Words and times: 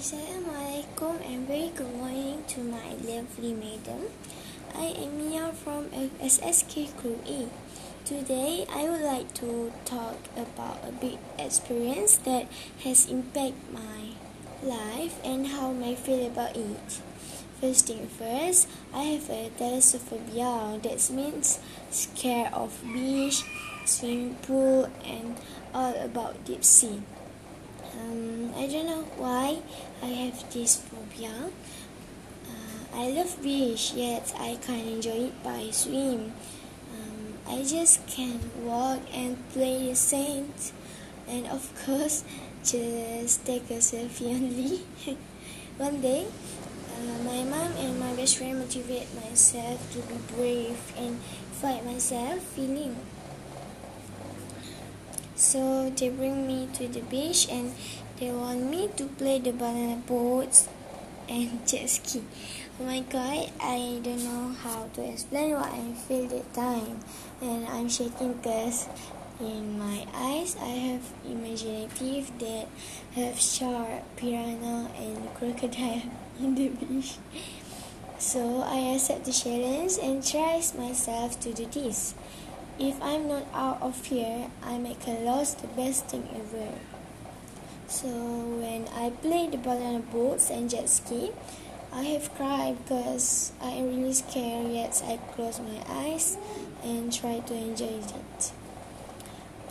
Assalamualaikum 0.00 1.20
and 1.28 1.44
very 1.44 1.68
good 1.76 1.92
morning 1.92 2.40
to 2.48 2.64
my 2.64 2.96
lovely 3.04 3.52
madam. 3.52 4.08
I 4.72 4.96
am 4.96 5.20
Mia 5.20 5.52
from 5.52 5.92
SSK 6.16 6.96
Group 6.96 7.20
A. 7.28 7.52
Today, 8.08 8.64
I 8.72 8.88
would 8.88 9.04
like 9.04 9.36
to 9.44 9.68
talk 9.84 10.16
about 10.40 10.80
a 10.88 10.92
big 10.96 11.20
experience 11.36 12.16
that 12.24 12.48
has 12.80 13.12
impacted 13.12 13.60
my 13.76 14.16
life 14.64 15.20
and 15.20 15.52
how 15.52 15.76
I 15.76 15.92
feel 16.00 16.32
about 16.32 16.56
it. 16.56 17.04
First 17.60 17.92
thing 17.92 18.08
first, 18.08 18.72
I 18.96 19.20
have 19.20 19.28
a 19.28 19.52
thalassophobia. 19.60 20.80
That 20.80 20.96
means 21.12 21.60
scared 21.92 22.56
of 22.56 22.72
beach, 22.88 23.44
swimming 23.84 24.40
pool, 24.48 24.88
and 25.04 25.36
all 25.76 25.92
about 25.92 26.40
deep 26.48 26.64
sea. 26.64 27.04
Um, 28.00 28.39
I 28.56 28.66
don't 28.66 28.86
know 28.86 29.04
why 29.16 29.58
I 30.02 30.06
have 30.06 30.52
this 30.52 30.76
phobia. 30.76 31.50
Uh, 32.46 32.82
I 32.94 33.10
love 33.10 33.42
beach, 33.42 33.92
yet 33.94 34.32
I 34.38 34.58
can't 34.60 34.86
enjoy 34.86 35.30
it 35.30 35.42
by 35.42 35.70
swim. 35.70 36.32
Um, 36.92 37.34
I 37.46 37.62
just 37.62 38.06
can 38.06 38.40
walk 38.64 39.00
and 39.12 39.36
play 39.50 39.88
the 39.88 39.94
sand, 39.94 40.52
and 41.28 41.46
of 41.46 41.70
course, 41.86 42.24
just 42.64 43.44
take 43.46 43.70
a 43.70 43.78
selfie 43.78 44.34
only. 44.34 44.82
One 45.78 46.00
day, 46.00 46.26
uh, 46.26 47.22
my 47.24 47.44
mom 47.44 47.72
and 47.78 47.98
my 47.98 48.14
best 48.14 48.36
friend 48.36 48.58
motivate 48.58 49.08
myself 49.14 49.80
to 49.92 49.98
be 50.02 50.18
brave 50.36 50.80
and 50.96 51.18
fight 51.52 51.84
myself 51.84 52.42
feeling. 52.56 52.96
So 55.40 55.88
they 55.88 56.10
bring 56.10 56.46
me 56.46 56.68
to 56.74 56.86
the 56.86 57.00
beach 57.00 57.48
and 57.48 57.72
they 58.18 58.30
want 58.30 58.68
me 58.68 58.90
to 58.98 59.04
play 59.06 59.38
the 59.38 59.52
banana 59.52 59.96
boats 60.06 60.68
and 61.30 61.66
jet 61.66 61.88
ski. 61.88 62.22
Oh 62.78 62.84
my 62.84 63.00
god, 63.00 63.48
I 63.58 64.00
don't 64.04 64.22
know 64.22 64.52
how 64.52 64.90
to 64.92 65.00
explain 65.00 65.52
what 65.52 65.72
I 65.72 65.94
feel 65.94 66.28
that 66.28 66.52
time. 66.52 67.00
And 67.40 67.66
I'm 67.68 67.88
shaking 67.88 68.34
because 68.34 68.86
in 69.40 69.78
my 69.78 70.04
eyes 70.12 70.56
I 70.60 70.92
have 70.92 71.08
imaginative 71.24 72.38
that 72.38 72.68
have 73.16 73.40
shark, 73.40 74.04
piranha 74.16 74.90
and 74.94 75.34
crocodile 75.36 76.02
in 76.38 76.54
the 76.54 76.68
beach. 76.68 77.16
So 78.18 78.60
I 78.60 78.92
accept 78.92 79.24
the 79.24 79.32
challenge 79.32 79.92
and 80.02 80.22
try 80.22 80.60
myself 80.76 81.40
to 81.40 81.54
do 81.54 81.64
this. 81.64 82.12
If 82.80 82.96
I'm 83.02 83.28
not 83.28 83.44
out 83.52 83.82
of 83.82 84.06
here, 84.06 84.50
I 84.64 84.78
make 84.78 85.06
a 85.06 85.10
loss 85.22 85.52
the 85.52 85.66
best 85.66 86.06
thing 86.06 86.26
ever. 86.32 86.72
So 87.86 88.08
when 88.08 88.88
I 88.96 89.10
play 89.10 89.48
the 89.48 89.58
banana 89.58 89.98
boats 89.98 90.48
and 90.48 90.70
jet 90.70 90.88
ski, 90.88 91.30
I 91.92 92.04
have 92.04 92.34
cried 92.36 92.78
because 92.82 93.52
I 93.60 93.72
am 93.72 93.88
really 93.90 94.14
scared 94.14 94.72
yet 94.72 95.02
I 95.04 95.18
close 95.36 95.60
my 95.60 95.76
eyes 95.90 96.38
and 96.82 97.12
try 97.12 97.40
to 97.40 97.54
enjoy 97.54 98.00
it. 98.00 98.52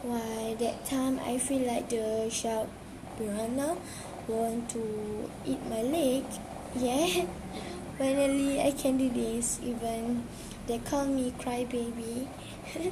Why 0.03 0.53
that 0.59 0.85
time 0.85 1.19
I 1.25 1.39
feel 1.39 1.65
like 1.65 1.89
the 1.89 2.29
shark 2.29 2.69
piranha 3.17 3.75
want 4.27 4.69
to 4.69 5.31
eat 5.47 5.65
my 5.67 5.81
leg. 5.81 6.25
Yeah, 6.75 7.25
finally 7.97 8.61
I 8.61 8.69
can 8.69 8.99
do 8.99 9.09
this 9.09 9.59
even 9.63 10.27
they 10.69 10.77
call 10.77 11.05
me 11.05 11.33
crybaby. 11.39 12.27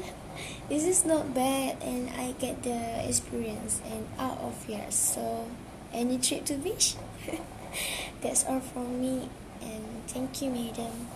this 0.70 0.84
is 0.84 1.06
not 1.06 1.36
bad 1.36 1.78
and 1.84 2.10
I 2.10 2.34
get 2.42 2.64
the 2.64 3.08
experience 3.08 3.82
and 3.86 4.08
out 4.18 4.40
of 4.40 4.66
here. 4.66 4.90
So 4.90 5.46
any 5.94 6.18
trip 6.18 6.46
to 6.46 6.56
beach? 6.56 6.96
That's 8.22 8.46
all 8.46 8.62
from 8.62 9.00
me 9.00 9.30
and 9.62 9.86
thank 10.08 10.42
you 10.42 10.50
madam. 10.50 11.08